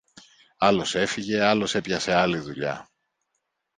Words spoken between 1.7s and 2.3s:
έπιασε